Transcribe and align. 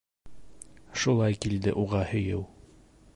Шулай 1.03 1.37
килде 1.45 1.75
уға 1.85 2.03
һөйөү. 2.15 2.43